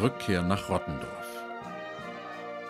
[0.00, 1.44] Rückkehr nach Rottendorf.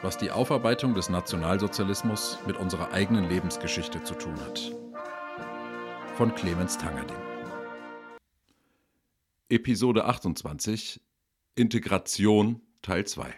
[0.01, 4.75] Was die Aufarbeitung des Nationalsozialismus mit unserer eigenen Lebensgeschichte zu tun hat.
[6.17, 7.17] Von Clemens Tangerding.
[9.51, 11.01] Episode 28
[11.55, 13.35] Integration Teil 2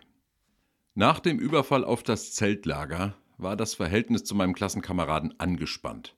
[0.94, 6.16] Nach dem Überfall auf das Zeltlager war das Verhältnis zu meinem Klassenkameraden angespannt.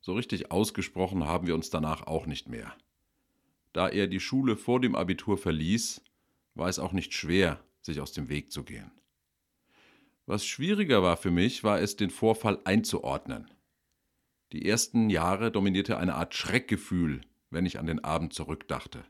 [0.00, 2.74] So richtig ausgesprochen haben wir uns danach auch nicht mehr.
[3.72, 6.02] Da er die Schule vor dem Abitur verließ,
[6.54, 8.90] war es auch nicht schwer, sich aus dem Weg zu gehen.
[10.26, 13.50] Was schwieriger war für mich, war es, den Vorfall einzuordnen.
[14.52, 19.04] Die ersten Jahre dominierte eine Art Schreckgefühl, wenn ich an den Abend zurückdachte.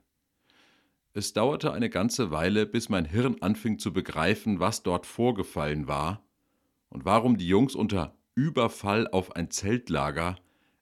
[1.13, 6.23] Es dauerte eine ganze Weile, bis mein Hirn anfing zu begreifen, was dort vorgefallen war
[6.91, 10.37] und warum die Jungs unter Überfall auf ein Zeltlager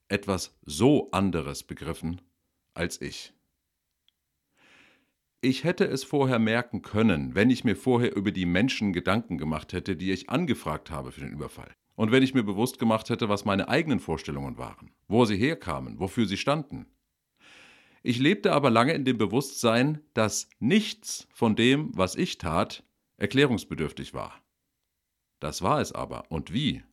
[0.09, 2.21] etwas so anderes begriffen
[2.73, 3.33] als ich.
[5.41, 9.71] Ich hätte es vorher merken können, wenn ich mir vorher über die Menschen Gedanken gemacht
[9.71, 11.73] hätte, die ich angefragt habe für den Überfall.
[11.95, 15.99] Und wenn ich mir bewusst gemacht hätte, was meine eigenen Vorstellungen waren, wo sie herkamen,
[15.99, 16.87] wofür sie standen.
[18.03, 22.83] Ich lebte aber lange in dem Bewusstsein, dass nichts von dem, was ich tat,
[23.17, 24.41] erklärungsbedürftig war.
[25.39, 26.23] Das war es aber.
[26.29, 26.83] Und wie?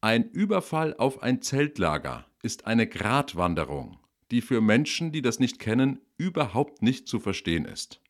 [0.00, 3.98] Ein Überfall auf ein Zeltlager ist eine Gratwanderung
[4.30, 8.00] die für Menschen, die das nicht kennen, überhaupt nicht zu verstehen ist.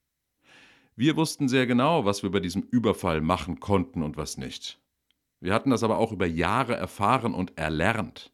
[0.94, 4.80] Wir wussten sehr genau, was wir bei diesem Überfall machen konnten und was nicht.
[5.40, 8.32] Wir hatten das aber auch über Jahre erfahren und erlernt.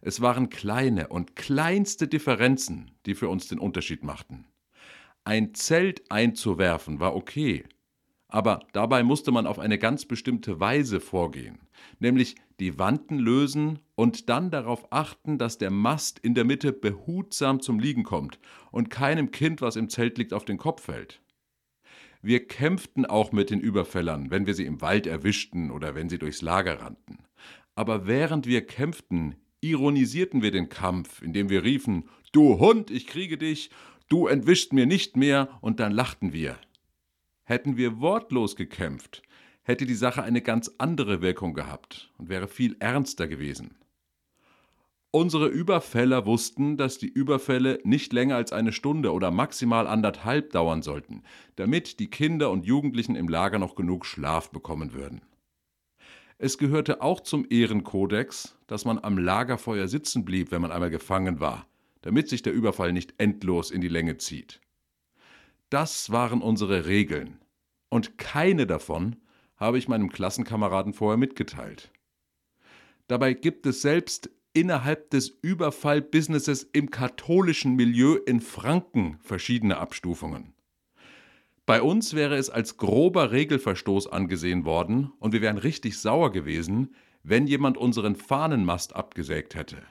[0.00, 4.46] Es waren kleine und kleinste Differenzen, die für uns den Unterschied machten.
[5.24, 7.64] Ein Zelt einzuwerfen war okay,
[8.28, 11.58] aber dabei musste man auf eine ganz bestimmte Weise vorgehen,
[12.00, 17.60] nämlich die Wanten lösen und dann darauf achten, dass der Mast in der Mitte behutsam
[17.60, 18.38] zum Liegen kommt
[18.72, 21.20] und keinem Kind, was im Zelt liegt, auf den Kopf fällt.
[22.22, 26.18] Wir kämpften auch mit den Überfällern, wenn wir sie im Wald erwischten oder wenn sie
[26.18, 27.18] durchs Lager rannten.
[27.76, 33.38] Aber während wir kämpften, ironisierten wir den Kampf, indem wir riefen, Du Hund, ich kriege
[33.38, 33.70] dich,
[34.08, 36.58] du entwischt mir nicht mehr, und dann lachten wir.
[37.48, 39.22] Hätten wir wortlos gekämpft,
[39.62, 43.76] hätte die Sache eine ganz andere Wirkung gehabt und wäre viel ernster gewesen.
[45.12, 50.82] Unsere Überfäller wussten, dass die Überfälle nicht länger als eine Stunde oder maximal anderthalb dauern
[50.82, 51.22] sollten,
[51.54, 55.22] damit die Kinder und Jugendlichen im Lager noch genug Schlaf bekommen würden.
[56.38, 61.38] Es gehörte auch zum Ehrenkodex, dass man am Lagerfeuer sitzen blieb, wenn man einmal gefangen
[61.38, 61.68] war,
[62.02, 64.60] damit sich der Überfall nicht endlos in die Länge zieht.
[65.70, 67.40] Das waren unsere Regeln,
[67.88, 69.16] und keine davon
[69.56, 71.90] habe ich meinem Klassenkameraden vorher mitgeteilt.
[73.08, 80.54] Dabei gibt es selbst innerhalb des Überfallbusinesses im katholischen Milieu in Franken verschiedene Abstufungen.
[81.66, 86.94] Bei uns wäre es als grober Regelverstoß angesehen worden und wir wären richtig sauer gewesen,
[87.24, 89.82] wenn jemand unseren Fahnenmast abgesägt hätte.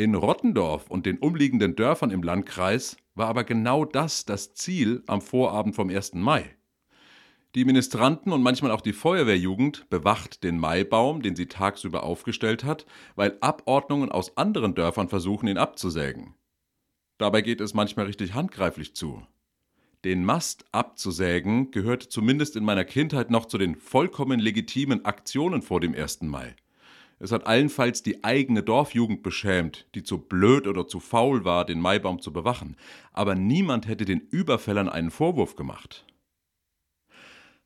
[0.00, 5.20] In Rottendorf und den umliegenden Dörfern im Landkreis war aber genau das das Ziel am
[5.20, 6.14] Vorabend vom 1.
[6.14, 6.56] Mai.
[7.54, 12.86] Die Ministranten und manchmal auch die Feuerwehrjugend bewacht den Maibaum, den sie tagsüber aufgestellt hat,
[13.14, 16.34] weil Abordnungen aus anderen Dörfern versuchen, ihn abzusägen.
[17.18, 19.22] Dabei geht es manchmal richtig handgreiflich zu.
[20.06, 25.78] Den Mast abzusägen gehörte zumindest in meiner Kindheit noch zu den vollkommen legitimen Aktionen vor
[25.78, 26.22] dem 1.
[26.22, 26.56] Mai.
[27.22, 31.78] Es hat allenfalls die eigene Dorfjugend beschämt, die zu blöd oder zu faul war, den
[31.78, 32.76] Maibaum zu bewachen,
[33.12, 36.06] aber niemand hätte den Überfällern einen Vorwurf gemacht.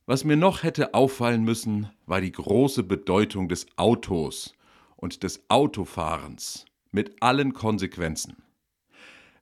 [0.07, 4.55] Was mir noch hätte auffallen müssen, war die große Bedeutung des Autos
[4.97, 8.37] und des Autofahrens mit allen Konsequenzen.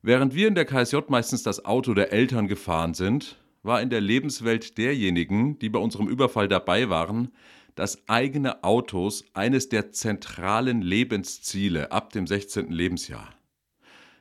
[0.03, 4.01] Während wir in der KSJ meistens das Auto der Eltern gefahren sind, war in der
[4.01, 7.33] Lebenswelt derjenigen, die bei unserem Überfall dabei waren,
[7.75, 12.71] das eigene Autos eines der zentralen Lebensziele ab dem 16.
[12.71, 13.35] Lebensjahr.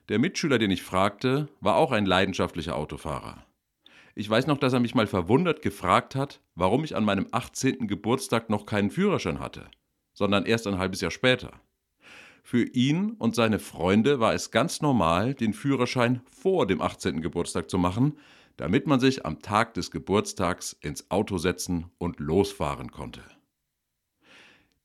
[0.09, 3.45] Der Mitschüler, den ich fragte, war auch ein leidenschaftlicher Autofahrer.
[4.15, 7.88] Ich weiß noch, dass er mich mal verwundert gefragt hat, warum ich an meinem 18.
[7.88, 9.69] Geburtstag noch keinen Führerschein hatte,
[10.13, 11.51] sondern erst ein halbes Jahr später.
[12.44, 17.21] Für ihn und seine Freunde war es ganz normal, den Führerschein vor dem 18.
[17.21, 18.18] Geburtstag zu machen,
[18.57, 23.21] damit man sich am Tag des Geburtstags ins Auto setzen und losfahren konnte.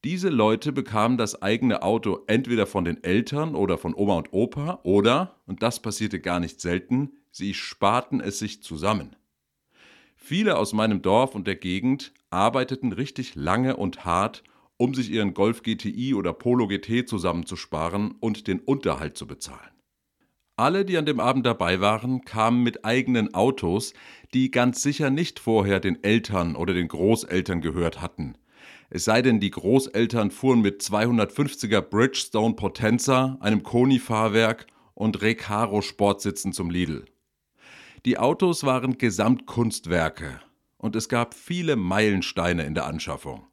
[0.05, 4.81] Diese Leute bekamen das eigene Auto entweder von den Eltern oder von Oma und Opa
[4.85, 9.17] oder, und das passierte gar nicht selten, sie sparten es sich zusammen.
[10.17, 14.43] Viele aus meinem Dorf und der Gegend arbeiteten richtig lange und hart,
[14.77, 19.71] um sich ihren Golf GTI oder Polo GT zusammenzusparen und den Unterhalt zu bezahlen.
[20.57, 23.93] Alle, die an dem Abend dabei waren, kamen mit eigenen Autos,
[24.33, 28.39] die ganz sicher nicht vorher den Eltern oder den Großeltern gehört hatten.
[28.89, 36.53] Es sei denn, die Großeltern fuhren mit 250er Bridgestone Potenza, einem Koni-Fahrwerk und Recaro Sportsitzen
[36.53, 37.05] zum Lidl.
[38.05, 40.41] Die Autos waren Gesamtkunstwerke
[40.79, 43.47] und es gab viele Meilensteine in der Anschaffung.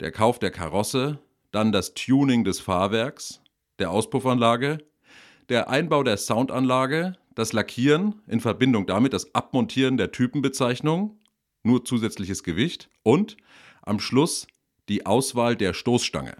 [0.00, 1.18] Der Kauf der Karosse,
[1.50, 3.40] dann das Tuning des Fahrwerks,
[3.78, 4.78] der Auspuffanlage,
[5.48, 11.18] der Einbau der Soundanlage, das Lackieren in Verbindung damit das Abmontieren der Typenbezeichnung,
[11.62, 13.36] nur zusätzliches Gewicht und
[13.86, 14.46] am Schluss
[14.88, 16.36] die Auswahl der Stoßstange.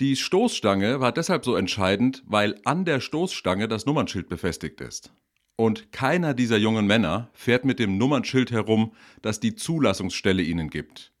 [0.00, 5.12] Die Stoßstange war deshalb so entscheidend, weil an der Stoßstange das Nummernschild befestigt ist.
[5.56, 8.92] Und keiner dieser jungen Männer fährt mit dem Nummernschild herum,
[9.22, 11.12] das die Zulassungsstelle ihnen gibt.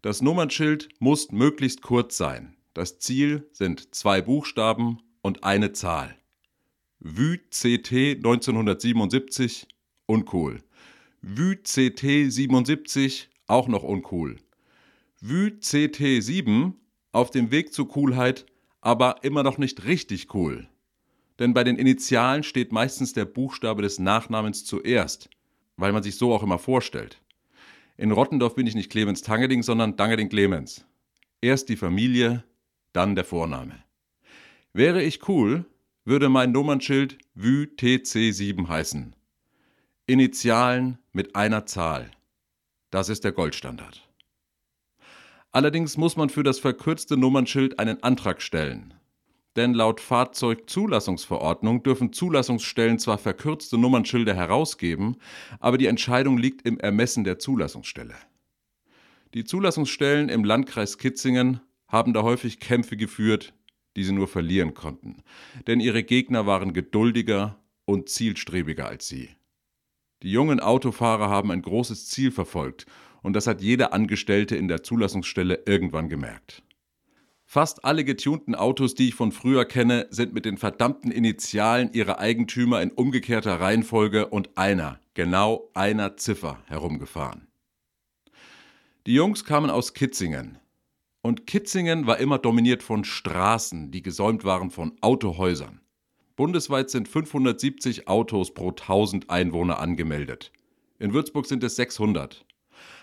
[0.00, 2.56] Das Nummernschild muss möglichst kurz sein.
[2.72, 6.16] Das Ziel sind zwei Buchstaben und eine Zahl.
[6.98, 9.66] VÜ CT 1977
[10.06, 10.62] uncool.
[11.20, 14.38] VÜ CT 77 auch noch uncool.
[15.26, 16.78] VÜ CT 7
[17.12, 18.44] auf dem Weg zur Coolheit,
[18.82, 20.68] aber immer noch nicht richtig cool.
[21.38, 25.30] Denn bei den Initialen steht meistens der Buchstabe des Nachnamens zuerst,
[25.78, 27.22] weil man sich so auch immer vorstellt.
[27.96, 30.84] In Rottendorf bin ich nicht Clemens Tangeding, sondern Dangeding Clemens.
[31.40, 32.44] Erst die Familie,
[32.92, 33.82] dann der Vorname.
[34.74, 35.64] Wäre ich cool,
[36.04, 39.16] würde mein Nummernschild VÜ TC7 heißen.
[40.04, 42.10] Initialen mit einer Zahl.
[42.90, 44.06] Das ist der Goldstandard.
[45.54, 48.92] Allerdings muss man für das verkürzte Nummernschild einen Antrag stellen.
[49.54, 55.14] Denn laut Fahrzeugzulassungsverordnung dürfen Zulassungsstellen zwar verkürzte Nummernschilder herausgeben,
[55.60, 58.16] aber die Entscheidung liegt im Ermessen der Zulassungsstelle.
[59.34, 63.54] Die Zulassungsstellen im Landkreis Kitzingen haben da häufig Kämpfe geführt,
[63.94, 65.22] die sie nur verlieren konnten,
[65.68, 69.28] denn ihre Gegner waren geduldiger und zielstrebiger als sie.
[70.24, 72.86] Die jungen Autofahrer haben ein großes Ziel verfolgt
[73.22, 76.62] und das hat jeder Angestellte in der Zulassungsstelle irgendwann gemerkt.
[77.44, 82.20] Fast alle getunten Autos, die ich von früher kenne, sind mit den verdammten Initialen ihrer
[82.20, 87.46] Eigentümer in umgekehrter Reihenfolge und einer, genau einer Ziffer herumgefahren.
[89.06, 90.56] Die Jungs kamen aus Kitzingen.
[91.20, 95.83] Und Kitzingen war immer dominiert von Straßen, die gesäumt waren von Autohäusern.
[96.36, 100.50] Bundesweit sind 570 Autos pro 1000 Einwohner angemeldet.
[100.98, 102.44] In Würzburg sind es 600.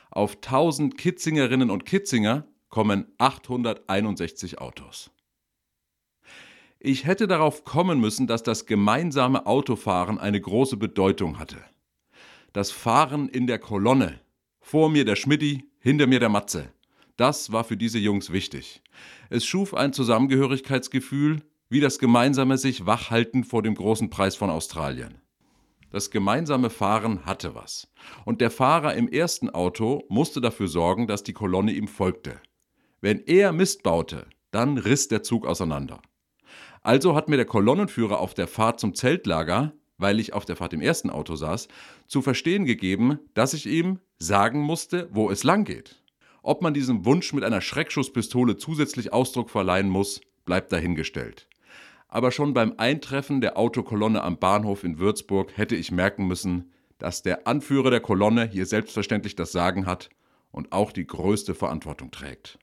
[0.10, 5.12] Auf 1000 Kitzingerinnen und Kitzinger kommen 861 Autos.
[6.80, 11.64] Ich hätte darauf kommen müssen, dass das gemeinsame Autofahren eine große Bedeutung hatte.
[12.54, 14.20] Das Fahren in der Kolonne.
[14.60, 16.74] Vor mir der Schmidti, hinter mir der Matze.
[17.16, 18.82] Das war für diese Jungs wichtig.
[19.30, 25.22] Es schuf ein Zusammengehörigkeitsgefühl, wie das gemeinsame sich wachhalten vor dem großen Preis von Australien.
[25.90, 27.88] Das gemeinsame Fahren hatte was.
[28.26, 32.42] Und der Fahrer im ersten Auto musste dafür sorgen, dass die Kolonne ihm folgte.
[33.00, 36.02] Wenn er Mist baute, dann riss der Zug auseinander.
[36.82, 40.74] Also hat mir der Kolonnenführer auf der Fahrt zum Zeltlager, weil ich auf der Fahrt
[40.74, 41.70] im ersten Auto saß,
[42.06, 46.04] zu verstehen gegeben, dass ich ihm sagen musste, wo es lang geht.
[46.44, 51.48] Ob man diesem Wunsch mit einer Schreckschusspistole zusätzlich Ausdruck verleihen muss, bleibt dahingestellt
[52.12, 57.24] aber schon beim Eintreffen der Autokolonne am Bahnhof in Würzburg hätte ich merken müssen, dass
[57.24, 60.10] der Anführer der Kolonne hier selbstverständlich das Sagen hat
[60.52, 62.60] und auch die größte Verantwortung trägt.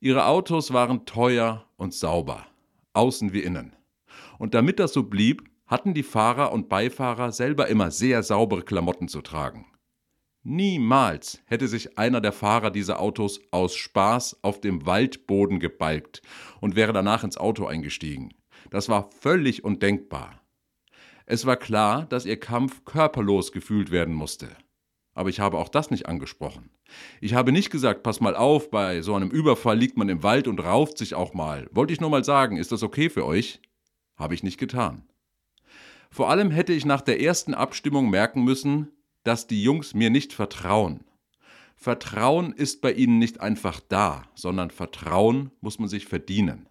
[0.00, 2.46] Ihre Autos waren teuer und sauber,
[2.94, 3.76] außen wie innen.
[4.38, 9.08] Und damit das so blieb, hatten die Fahrer und Beifahrer selber immer sehr saubere Klamotten
[9.08, 9.66] zu tragen.
[10.50, 16.22] Niemals hätte sich einer der Fahrer dieser Autos aus Spaß auf dem Waldboden gebalgt
[16.62, 18.32] und wäre danach ins Auto eingestiegen.
[18.70, 20.40] Das war völlig undenkbar.
[21.26, 24.48] Es war klar, dass ihr Kampf körperlos gefühlt werden musste.
[25.12, 26.70] Aber ich habe auch das nicht angesprochen.
[27.20, 30.48] Ich habe nicht gesagt, pass mal auf, bei so einem Überfall liegt man im Wald
[30.48, 31.68] und rauft sich auch mal.
[31.72, 33.60] Wollte ich nur mal sagen, ist das okay für euch?
[34.16, 35.06] Habe ich nicht getan.
[36.10, 38.92] Vor allem hätte ich nach der ersten Abstimmung merken müssen,
[39.24, 41.04] dass die Jungs mir nicht vertrauen.
[41.76, 46.68] Vertrauen ist bei ihnen nicht einfach da, sondern Vertrauen muss man sich verdienen.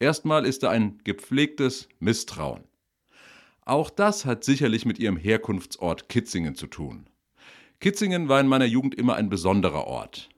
[0.00, 2.64] Erstmal ist da ein gepflegtes Misstrauen.
[3.64, 7.08] Auch das hat sicherlich mit ihrem Herkunftsort Kitzingen zu tun.
[7.80, 10.28] Kitzingen war in meiner Jugend immer ein besonderer Ort.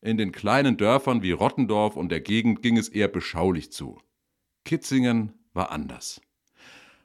[0.00, 3.98] In den kleinen Dörfern wie Rottendorf und der Gegend ging es eher beschaulich zu.
[4.64, 6.20] Kitzingen war anders.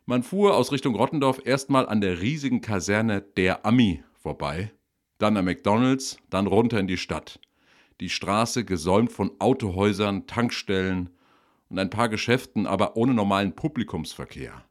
[0.09, 4.71] Man fuhr aus Richtung Rottendorf erstmal an der riesigen Kaserne der Ami vorbei,
[5.19, 7.39] dann am McDonalds, dann runter in die Stadt.
[7.99, 11.11] Die Straße gesäumt von Autohäusern, Tankstellen
[11.69, 14.65] und ein paar Geschäften, aber ohne normalen Publikumsverkehr.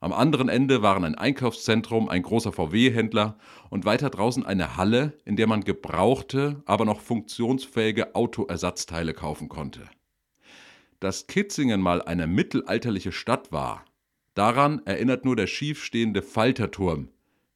[0.00, 3.38] Am anderen Ende waren ein Einkaufszentrum, ein großer VW-Händler
[3.70, 9.88] und weiter draußen eine Halle, in der man gebrauchte, aber noch funktionsfähige Autoersatzteile kaufen konnte.
[11.00, 13.82] Dass Kitzingen mal eine mittelalterliche Stadt war,
[14.36, 17.08] daran erinnert nur der schiefstehende Falterturm,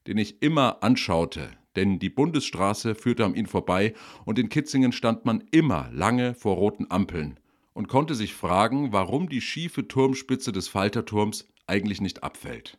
[0.07, 3.93] den ich immer anschaute, denn die Bundesstraße führte an ihn vorbei
[4.25, 7.39] und in Kitzingen stand man immer lange vor roten Ampeln
[7.73, 12.77] und konnte sich fragen, warum die schiefe Turmspitze des Falterturms eigentlich nicht abfällt.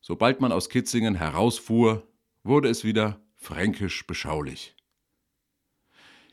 [0.00, 2.06] Sobald man aus Kitzingen herausfuhr,
[2.44, 4.74] wurde es wieder fränkisch beschaulich.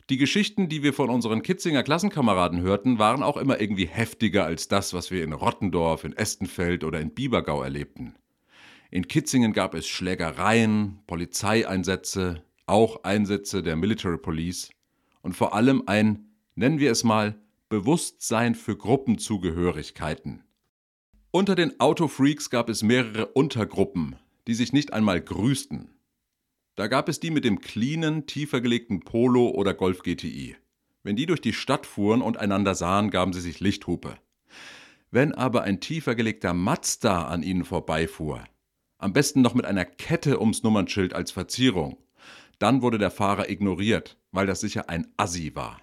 [0.09, 4.69] Die Geschichten, die wir von unseren Kitzinger Klassenkameraden hörten, waren auch immer irgendwie heftiger als
[4.69, 8.15] das, was wir in Rottendorf, in Estenfeld oder in Biebergau erlebten.
[8.89, 14.69] In Kitzingen gab es Schlägereien, Polizeieinsätze, auch Einsätze der Military Police
[15.21, 17.35] und vor allem ein, nennen wir es mal,
[17.67, 20.43] Bewusstsein für Gruppenzugehörigkeiten.
[21.31, 24.15] Unter den Autofreaks gab es mehrere Untergruppen,
[24.47, 25.89] die sich nicht einmal grüßten.
[26.77, 30.55] Da gab es die mit dem cleanen, tiefer gelegten Polo oder Golf GTI.
[31.01, 34.19] Wenn die durch die Stadt fuhren und einander sahen, gaben sie sich Lichthupe.
[35.09, 38.43] Wenn aber ein tiefer gelegter Mazda an ihnen vorbeifuhr,
[38.99, 41.97] am besten noch mit einer Kette ums Nummernschild als Verzierung,
[42.59, 45.81] dann wurde der Fahrer ignoriert, weil das sicher ein Assi war.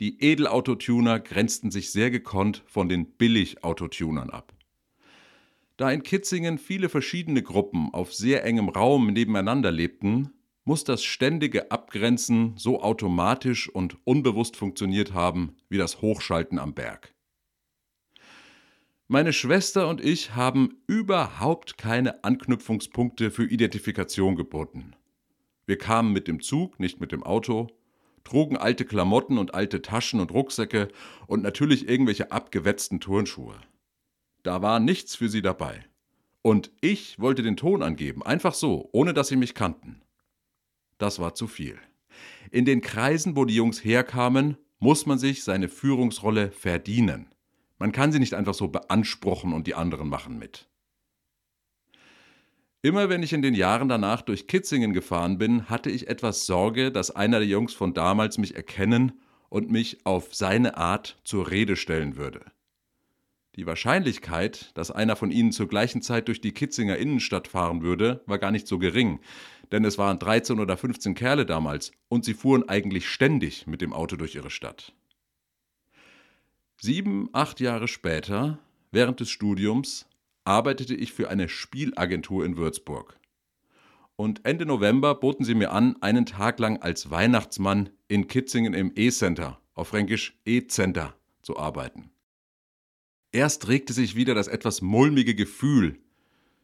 [0.00, 4.55] Die Edelautotuner grenzten sich sehr gekonnt von den Billigautotunern ab.
[5.76, 10.30] Da in Kitzingen viele verschiedene Gruppen auf sehr engem Raum nebeneinander lebten,
[10.64, 17.14] muss das ständige Abgrenzen so automatisch und unbewusst funktioniert haben wie das Hochschalten am Berg.
[19.06, 24.96] Meine Schwester und ich haben überhaupt keine Anknüpfungspunkte für Identifikation geboten.
[25.66, 27.68] Wir kamen mit dem Zug, nicht mit dem Auto,
[28.24, 30.88] trugen alte Klamotten und alte Taschen und Rucksäcke
[31.28, 33.54] und natürlich irgendwelche abgewetzten Turnschuhe.
[34.46, 35.84] Da war nichts für sie dabei.
[36.40, 40.02] Und ich wollte den Ton angeben, einfach so, ohne dass sie mich kannten.
[40.98, 41.76] Das war zu viel.
[42.52, 47.26] In den Kreisen, wo die Jungs herkamen, muss man sich seine Führungsrolle verdienen.
[47.80, 50.68] Man kann sie nicht einfach so beanspruchen und die anderen machen mit.
[52.82, 56.92] Immer wenn ich in den Jahren danach durch Kitzingen gefahren bin, hatte ich etwas Sorge,
[56.92, 61.74] dass einer der Jungs von damals mich erkennen und mich auf seine Art zur Rede
[61.74, 62.52] stellen würde.
[63.56, 68.22] Die Wahrscheinlichkeit, dass einer von ihnen zur gleichen Zeit durch die Kitzinger Innenstadt fahren würde,
[68.26, 69.20] war gar nicht so gering,
[69.72, 73.94] denn es waren 13 oder 15 Kerle damals und sie fuhren eigentlich ständig mit dem
[73.94, 74.92] Auto durch ihre Stadt.
[76.78, 78.58] Sieben, acht Jahre später,
[78.92, 80.06] während des Studiums,
[80.44, 83.18] arbeitete ich für eine Spielagentur in Würzburg.
[84.16, 88.92] Und Ende November boten sie mir an, einen Tag lang als Weihnachtsmann in Kitzingen im
[88.94, 92.10] E-Center, auf Fränkisch E-Center, zu arbeiten.
[93.36, 95.98] Erst regte sich wieder das etwas mulmige Gefühl.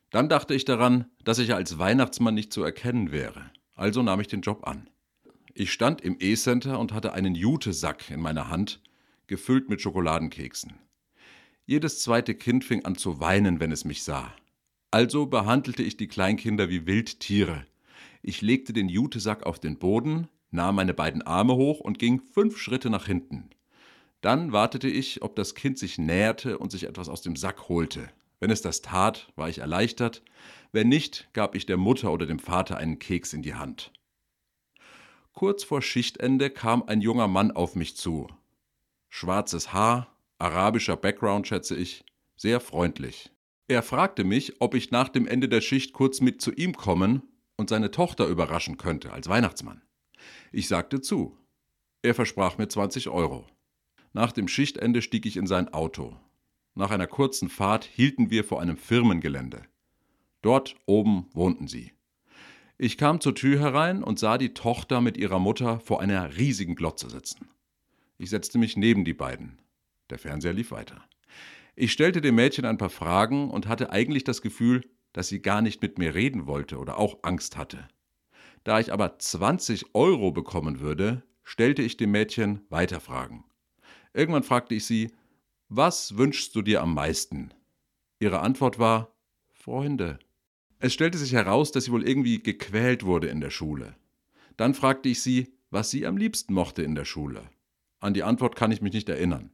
[0.08, 3.50] Dann dachte ich daran, dass ich als Weihnachtsmann nicht zu erkennen wäre.
[3.74, 4.88] Also nahm ich den Job an.
[5.52, 8.80] Ich stand im E-Center und hatte einen Jutesack in meiner Hand,
[9.26, 10.72] gefüllt mit Schokoladenkeksen.
[11.66, 14.34] Jedes zweite Kind fing an zu weinen, wenn es mich sah.
[14.90, 17.66] Also behandelte ich die Kleinkinder wie Wildtiere.
[18.22, 22.56] Ich legte den Jutesack auf den Boden, nahm meine beiden Arme hoch und ging fünf
[22.56, 23.50] Schritte nach hinten.
[24.22, 28.08] Dann wartete ich, ob das Kind sich näherte und sich etwas aus dem Sack holte.
[28.40, 30.22] Wenn es das tat, war ich erleichtert,
[30.70, 33.92] wenn nicht, gab ich der Mutter oder dem Vater einen Keks in die Hand.
[35.32, 38.28] Kurz vor Schichtende kam ein junger Mann auf mich zu.
[39.10, 42.04] Schwarzes Haar, arabischer Background, schätze ich,
[42.36, 43.30] sehr freundlich.
[43.66, 47.22] Er fragte mich, ob ich nach dem Ende der Schicht kurz mit zu ihm kommen
[47.56, 49.82] und seine Tochter überraschen könnte als Weihnachtsmann.
[50.52, 51.38] Ich sagte zu.
[52.02, 53.46] Er versprach mir 20 Euro.
[54.12, 56.16] Nach dem Schichtende stieg ich in sein Auto.
[56.74, 59.62] Nach einer kurzen Fahrt hielten wir vor einem Firmengelände.
[60.42, 61.92] Dort oben wohnten sie.
[62.76, 66.74] Ich kam zur Tür herein und sah die Tochter mit ihrer Mutter vor einer riesigen
[66.74, 67.48] Glotze sitzen.
[68.18, 69.58] Ich setzte mich neben die beiden.
[70.10, 71.02] Der Fernseher lief weiter.
[71.74, 75.62] Ich stellte dem Mädchen ein paar Fragen und hatte eigentlich das Gefühl, dass sie gar
[75.62, 77.88] nicht mit mir reden wollte oder auch Angst hatte.
[78.64, 83.44] Da ich aber 20 Euro bekommen würde, stellte ich dem Mädchen weiter Fragen.
[84.14, 85.10] Irgendwann fragte ich sie,
[85.68, 87.52] was wünschst du dir am meisten?
[88.18, 89.14] Ihre Antwort war,
[89.52, 90.18] Freunde.
[90.78, 93.96] Es stellte sich heraus, dass sie wohl irgendwie gequält wurde in der Schule.
[94.56, 97.42] Dann fragte ich sie, was sie am liebsten mochte in der Schule.
[98.00, 99.50] An die Antwort kann ich mich nicht erinnern.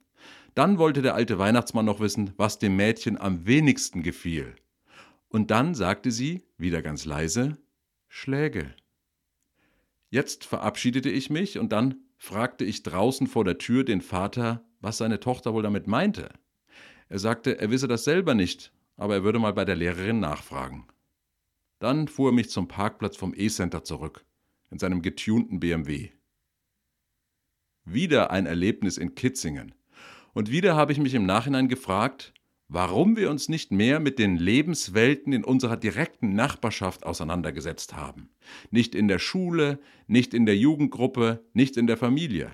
[0.55, 4.57] Dann wollte der alte Weihnachtsmann noch wissen, was dem Mädchen am wenigsten gefiel.
[5.29, 7.59] Und dann sagte sie, wieder ganz leise,
[8.09, 8.75] Schläge.
[10.11, 14.99] Jetzt verabschiedete ich mich und dann fragte ich draußen vor der Tür den Vater, was
[14.99, 16.29] seine Tochter wohl damit meinte.
[17.09, 20.87] Er sagte, er wisse das selber nicht, aber er würde mal bei der Lehrerin nachfragen.
[21.79, 24.25] Dann fuhr er mich zum Parkplatz vom E-Center zurück,
[24.71, 26.11] in seinem getunten BMW.
[27.85, 29.75] Wieder ein Erlebnis in Kitzingen.
[30.35, 32.35] Und wieder habe ich mich im Nachhinein gefragt,
[32.69, 38.29] warum wir uns nicht mehr mit den Lebenswelten in unserer direkten Nachbarschaft auseinandergesetzt haben.
[38.71, 42.51] Nicht in der Schule, nicht in der Jugendgruppe, nicht in der Familie.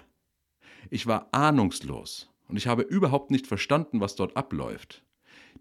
[0.88, 5.02] Ich war ahnungslos und ich habe überhaupt nicht verstanden, was dort abläuft.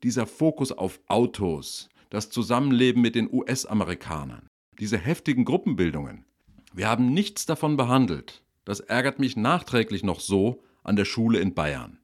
[0.03, 4.47] Dieser Fokus auf Autos, das Zusammenleben mit den US-Amerikanern,
[4.79, 6.25] diese heftigen Gruppenbildungen.
[6.73, 8.43] Wir haben nichts davon behandelt.
[8.65, 11.99] Das ärgert mich nachträglich noch so an der Schule in Bayern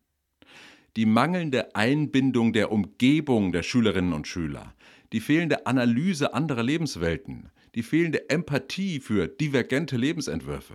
[0.99, 4.75] die mangelnde Einbindung der Umgebung der Schülerinnen und Schüler,
[5.13, 10.73] die fehlende Analyse anderer Lebenswelten, die fehlende Empathie für divergente Lebensentwürfe.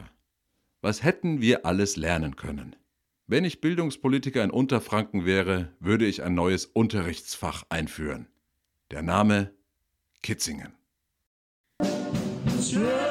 [0.81, 2.75] Was hätten wir alles lernen können?
[3.26, 8.26] Wenn ich Bildungspolitiker in Unterfranken wäre, würde ich ein neues Unterrichtsfach einführen.
[8.93, 9.50] Der Name
[10.23, 10.73] Kitzingen.
[12.73, 13.03] Yeah.